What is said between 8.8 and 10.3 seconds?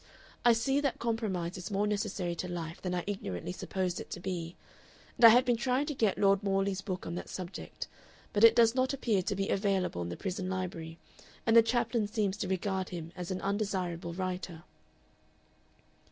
appear to be available in the